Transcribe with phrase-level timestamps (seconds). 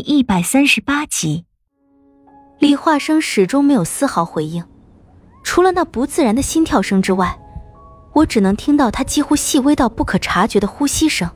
[0.00, 1.44] 第一百三十八集，
[2.60, 4.62] 李化生始终没有丝毫回应，
[5.42, 7.36] 除了那不自然的心跳声之外，
[8.12, 11.28] 我只能听到他几乎细微到不可察觉的呼吸声。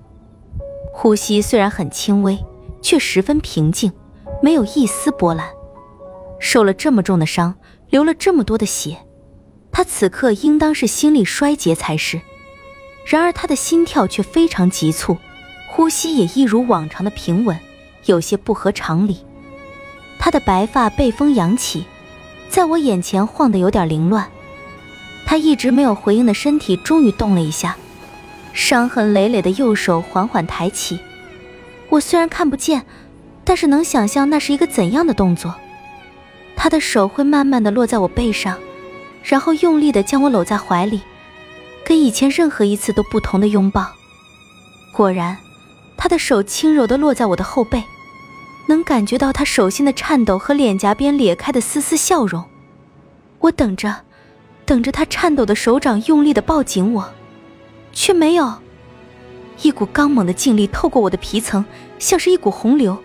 [0.94, 2.38] 呼吸虽然很轻微，
[2.80, 3.92] 却十分平静，
[4.40, 5.50] 没有一丝波澜。
[6.38, 7.56] 受了这么重的伤，
[7.90, 8.96] 流了这么多的血，
[9.72, 12.20] 他此刻应当是心力衰竭才是。
[13.06, 15.16] 然而他的心跳却非常急促，
[15.68, 17.58] 呼吸也一如往常的平稳。
[18.06, 19.18] 有些不合常理，
[20.18, 21.84] 他的白发被风扬起，
[22.48, 24.28] 在我眼前晃得有点凌乱。
[25.24, 27.76] 他一直没有回应的身体终于动了一下，
[28.52, 30.98] 伤痕累累的右手缓缓抬起。
[31.90, 32.84] 我虽然看不见，
[33.44, 35.54] 但是能想象那是一个怎样的动作。
[36.56, 38.58] 他的手会慢慢的落在我背上，
[39.22, 41.02] 然后用力的将我搂在怀里，
[41.84, 43.86] 跟以前任何一次都不同的拥抱。
[44.92, 45.38] 果然。
[45.94, 47.80] 他的手轻柔的落在我的后背，
[48.66, 52.44] 能感觉到他手心的颤抖和脸颊边裂开的丝丝笑容。
[53.40, 54.02] 我等着，
[54.64, 57.12] 等着他颤抖的手掌用力地抱紧我，
[57.92, 58.54] 却没有。
[59.62, 61.64] 一股刚猛的劲力透过我的皮层，
[61.98, 62.98] 像是一股洪流，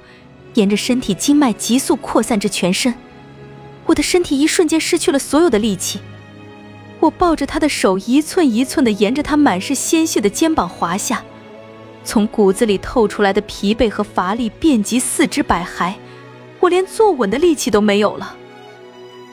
[0.54, 2.94] 沿着身体经脉急速扩散至全身。
[3.86, 6.00] 我的身体一瞬间失去了所有的力气。
[7.00, 11.24] 我抱着他的手，一寸一寸地沿着他满是鲜血的肩膀滑下。
[12.08, 15.94] 从骨子里透出来的疲惫和乏力遍及四肢百骸，
[16.62, 18.34] 我连坐稳的力气都没有了。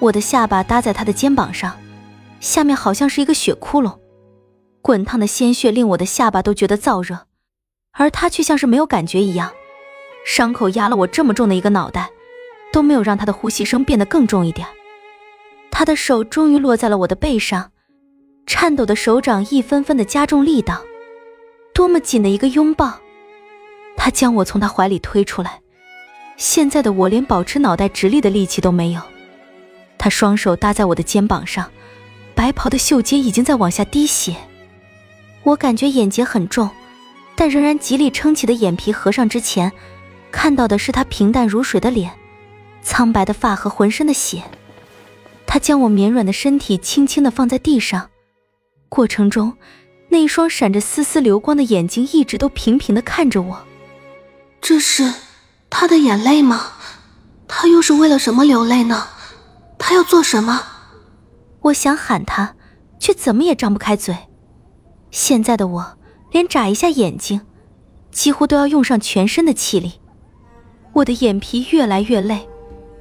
[0.01, 1.79] 我的下巴搭在他的肩膀上，
[2.41, 3.97] 下面好像是一个血窟窿，
[4.83, 7.27] 滚烫的鲜血令我的下巴都觉得燥热，
[7.93, 9.53] 而他却像是没有感觉一样。
[10.27, 12.11] 伤口压了我这么重的一个脑袋，
[12.73, 14.67] 都没有让他的呼吸声变得更重一点。
[15.71, 17.71] 他的手终于落在了我的背上，
[18.49, 20.83] 颤抖的手掌一分分的加重力道。
[21.75, 23.01] 多么紧的一个拥抱！
[23.97, 25.61] 他将我从他怀里推出来，
[26.37, 29.03] 现在的我连保持脑袋直立的力气都没有。
[29.99, 31.69] 他双手搭在我的肩膀上，
[32.35, 34.37] 白袍的袖阶已经在往下滴血。
[35.43, 36.71] 我感觉眼睫很重，
[37.35, 39.73] 但仍然极力撑起的眼皮合上之前，
[40.31, 42.13] 看到的是他平淡如水的脸，
[42.83, 44.45] 苍白的发和浑身的血。
[45.45, 48.11] 他将我绵软的身体轻轻地放在地上，
[48.89, 49.57] 过程中。
[50.15, 53.65] 那一双闪着丝丝流光的眼睛一直都平平的看着我。
[54.61, 55.13] 这是
[55.69, 56.75] 他的眼泪吗？
[57.49, 59.09] 他又是为了什么流泪呢？
[59.77, 60.63] 他要做什么？
[61.63, 62.55] 我想喊他，
[63.01, 64.17] 却怎么也张不开嘴。
[65.11, 65.99] 现在的我，
[66.31, 67.41] 连眨一下眼睛，
[68.13, 69.95] 几乎都要用上全身的气力。
[70.93, 72.49] 我的眼皮越来越累，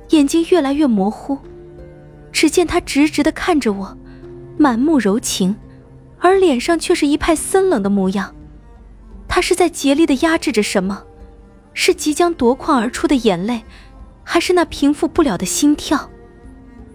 [0.10, 1.38] 眼睛越来越模糊。
[2.32, 3.96] 只见他直直的看着我，
[4.58, 5.56] 满目柔情。
[6.24, 8.34] 而脸上却是一派森冷的模样，
[9.28, 11.04] 他是在竭力的压制着什么？
[11.74, 13.62] 是即将夺眶而出的眼泪，
[14.24, 16.10] 还是那平复不了的心跳？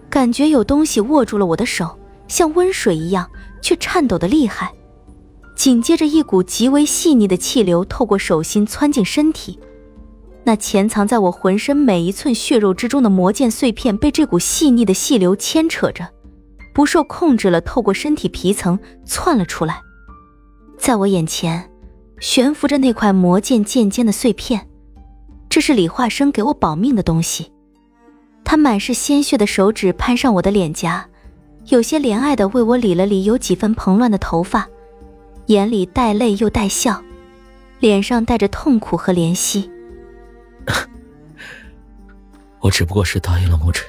[0.09, 3.29] 感觉有东西握住了我的手，像温水一样，
[3.61, 4.73] 却颤抖的厉害。
[5.55, 9.59] 紧接着，一股极为细腻的气流透过手心窜进身体，
[10.43, 16.09] 那潜藏在我浑身每一寸血肉之中的魔剑碎片被这股细腻的细流牵扯着。
[16.79, 19.81] 不受控制了，透过身体皮层窜了出来，
[20.77, 21.69] 在我眼前
[22.21, 24.65] 悬浮着那块魔剑剑尖的碎片，
[25.49, 27.51] 这是李化生给我保命的东西。
[28.45, 31.05] 他满是鲜血的手指攀上我的脸颊，
[31.65, 34.65] 有些怜爱的为我理了理有几分蓬乱的头发，
[35.47, 37.03] 眼里带泪又带笑，
[37.79, 39.69] 脸上带着痛苦和怜惜。
[42.61, 43.85] 我只不过是答应了牧尘。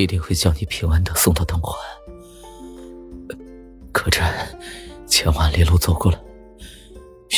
[0.00, 1.78] 一定会将你平安的送到东环，
[3.92, 4.20] 可这
[5.06, 6.18] 千万里路走过来，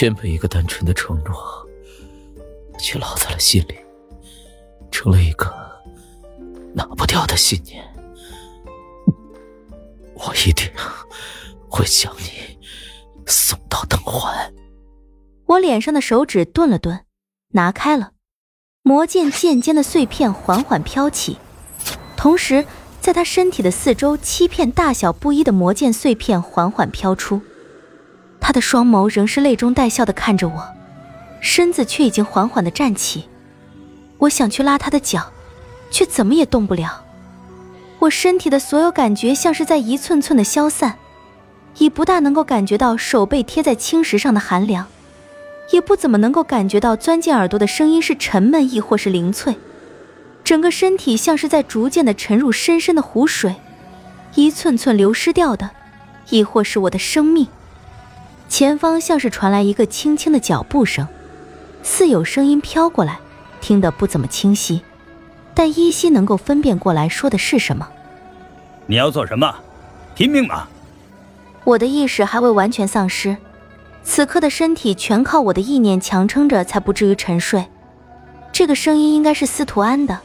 [0.01, 1.35] 原本一个单纯的承诺，
[2.79, 3.77] 却烙在了心里，
[4.91, 5.55] 成了一个
[6.75, 7.85] 拿不掉的信念。
[10.15, 10.67] 我一定
[11.69, 12.59] 会将你
[13.27, 14.55] 送到东环。
[15.45, 17.05] 我脸上的手指顿了顿，
[17.49, 18.13] 拿开了，
[18.83, 21.37] 魔剑剑尖的碎片缓缓飘起。
[22.27, 22.65] 同时，
[23.01, 27.41] 在他身体的四周，七片大小不一的魔剑碎片缓缓飘出。
[28.41, 30.75] 他的双眸仍是泪中带笑的看着我，
[31.41, 33.29] 身子却已经缓缓的站起。
[34.19, 35.31] 我想去拉他的脚，
[35.93, 37.05] 却怎么也动不了。
[38.01, 40.99] 我身体的所有感觉像是在一寸寸的消散，
[41.79, 44.89] 已不大能够感觉到手背贴在青石上的寒凉，
[45.71, 49.55] 也不怎么能够感觉到钻进耳朵的声音是沉闷亦或是灵脆。
[50.47, 53.57] 整个身体像是在逐渐的沉入深深的湖水，
[54.37, 55.71] 一寸寸流失掉的，
[56.31, 57.49] 亦或是我的生命。
[58.49, 61.09] 前方像是传来一个轻轻的脚步声，
[61.83, 63.19] 似有声音飘过来，
[63.61, 64.83] 听得不怎么清晰，
[65.53, 67.89] 但依稀能够分辨过来说的是什么。
[68.87, 69.53] 你要做什么？
[70.15, 70.69] 拼命吗？
[71.65, 73.37] 我的意识还未完全丧失，
[74.05, 77.67] 此刻的身体全靠我的意念强撑着，才不至于沉睡。
[78.53, 80.21] 这个声音应该是司徒安的，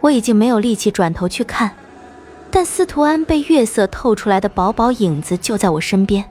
[0.00, 1.74] 我已经没有力气转头去看，
[2.50, 6.24] 但司徒安被月色透出来的薄薄影子就在我身边，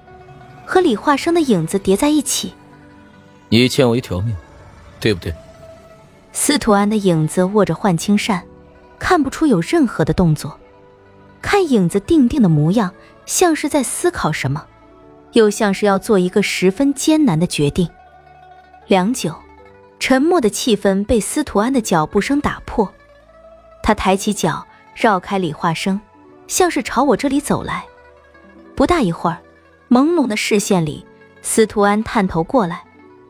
[0.66, 2.54] 和李化生的影子叠在一起。
[3.50, 4.36] 你欠我一条命，
[5.00, 5.34] 对不对？
[6.32, 8.44] 司徒安的影子握着幻青扇，
[9.00, 10.58] 看不出有任何的动作，
[11.42, 12.94] 看影子定定的模样，
[13.26, 14.66] 像是在思考什么，
[15.34, 17.90] 又像是要做一个十分艰难的决定。
[18.88, 19.34] 良久。
[20.00, 22.94] 沉默的气氛被司徒安的脚步声打破，
[23.88, 26.02] 他抬起脚，绕开李化生，
[26.46, 27.86] 像是朝我这里走来。
[28.76, 29.38] 不大一会儿，
[29.90, 31.06] 朦胧的视线里，
[31.42, 32.84] 司徒安探头过来，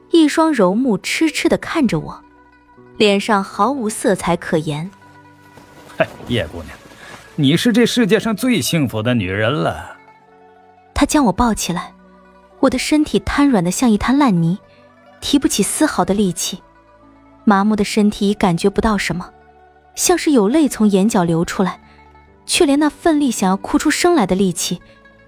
[0.09, 2.23] 一双柔目痴痴地看着我，
[2.97, 4.89] 脸上毫无色彩可言。
[5.95, 6.75] 嗨，叶姑娘，
[7.35, 9.95] 你是这世界上最幸福的女人了。
[10.95, 11.93] 他将我抱起来，
[12.61, 14.57] 我的身体瘫软的像一滩烂泥。
[15.21, 16.63] 提不起丝毫的力气，
[17.43, 19.29] 麻木的身体感觉不到什么，
[19.97, 21.81] 像是有泪从眼角流出来，
[22.45, 24.79] 却连那奋力想要哭出声来的力气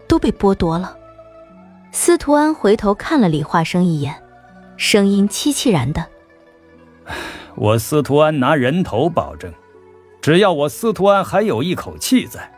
[0.07, 0.95] 都被剥夺了。
[1.91, 4.15] 司徒安回头看了李化生一眼，
[4.77, 6.05] 声音凄凄然的
[7.57, 9.51] ：“我司徒安拿人头保证，
[10.21, 12.51] 只要我司徒安还有一口气在，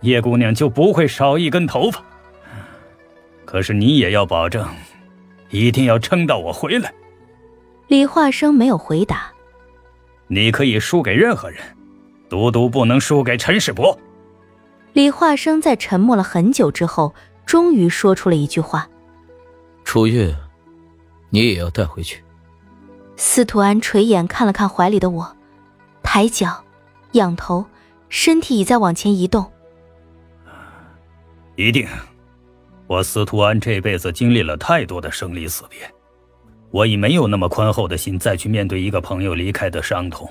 [0.00, 2.02] 叶姑娘就不会少一根头发。
[3.44, 4.68] 可是你也要保证。”
[5.50, 6.92] 一定要撑到我回来。
[7.86, 9.30] 李化生没有回答。
[10.34, 11.62] 你可以输给任何人，
[12.28, 13.96] 独独不能输给陈世伯。
[14.92, 17.14] 李化生在沉默了很久之后，
[17.46, 18.88] 终于说出了一句话
[19.84, 20.34] ：“楚月，
[21.30, 22.24] 你也要带回去。”
[23.14, 25.36] 司徒安垂眼看了看怀里的我，
[26.02, 26.64] 抬脚，
[27.12, 27.64] 仰头，
[28.08, 29.48] 身体已在往前移动。
[31.54, 31.86] 一定。
[32.88, 35.93] 我司徒安这辈子经历了太多的生离死别，
[36.74, 40.28] 我已没有那么宽厚的心再去面对一个朋友离开的伤痛。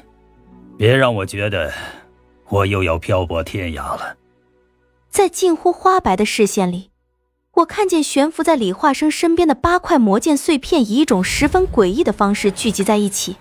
[0.78, 1.72] 别让我觉得
[2.50, 4.18] 我又要漂泊天涯了。
[5.10, 6.90] 在近乎花白的视线里，
[7.54, 13.38] 我看见悬浮在李化生身边的八块魔剑碎片以一种十分诡异的方式聚集在一起，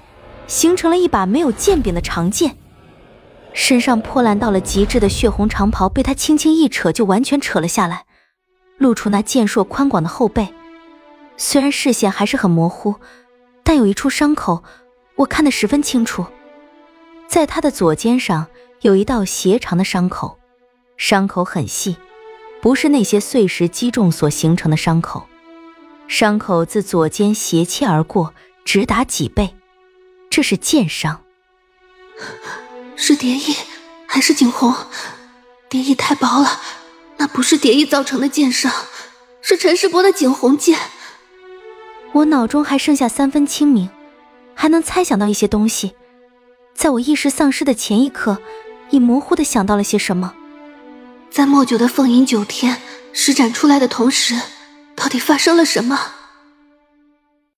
[0.47, 2.57] 形成了一把没有剑柄的长剑。
[3.53, 8.05] 身上破烂到了极致的血红长袍被他轻轻一扯就完全扯了下来。
[8.79, 10.47] 露出那健硕宽广的后背，
[11.37, 12.97] 虽然视线还是很模糊，
[13.63, 14.63] 但有一处伤口，
[15.17, 16.27] 我看得十分清楚。
[17.27, 18.47] 在他的左肩上
[18.81, 20.39] 有一道斜长的伤口，
[20.97, 21.97] 伤口很细，
[22.61, 25.27] 不是那些碎石击中所形成的伤口。
[26.09, 29.55] 伤口自左肩斜切而过，直达脊背，
[30.29, 31.23] 这是剑伤。
[32.95, 33.57] 是蝶翼
[34.07, 34.75] 还是景洪？
[35.69, 36.61] 蝶翼太薄了。
[37.17, 38.71] 那不是蝶翼造成的剑伤，
[39.41, 40.79] 是陈世伯的景洪剑。
[42.13, 43.89] 我脑中还剩下三分清明，
[44.55, 45.95] 还能猜想到一些东西。
[46.75, 48.39] 在我意识丧失的前一刻，
[48.91, 50.35] 已模糊的想到了些什么。
[51.31, 52.77] 在莫九的凤吟九天
[53.13, 54.39] 施展出来的同时，
[54.95, 55.99] 到底发生了什么？